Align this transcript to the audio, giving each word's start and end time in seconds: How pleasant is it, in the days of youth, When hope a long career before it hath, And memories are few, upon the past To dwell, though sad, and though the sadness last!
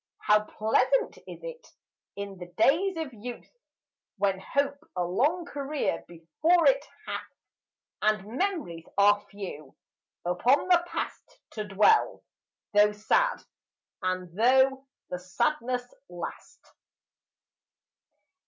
How 0.21 0.45
pleasant 0.45 1.19
is 1.27 1.43
it, 1.43 1.67
in 2.15 2.39
the 2.39 2.47
days 2.57 2.97
of 2.97 3.13
youth, 3.13 3.55
When 4.17 4.39
hope 4.39 4.79
a 4.95 5.03
long 5.03 5.45
career 5.45 6.03
before 6.07 6.65
it 6.67 6.83
hath, 7.05 7.29
And 8.01 8.35
memories 8.39 8.87
are 8.97 9.21
few, 9.29 9.75
upon 10.25 10.69
the 10.69 10.83
past 10.87 11.37
To 11.51 11.65
dwell, 11.65 12.23
though 12.73 12.93
sad, 12.93 13.43
and 14.01 14.35
though 14.35 14.87
the 15.11 15.19
sadness 15.19 15.85
last! 16.09 16.73